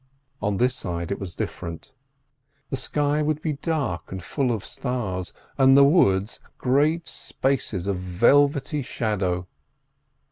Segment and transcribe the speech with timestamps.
[0.41, 1.91] On this side it was different.
[2.71, 7.97] The sky would be dark and full of stars, and the woods, great spaces of
[7.97, 9.45] velvety shadow.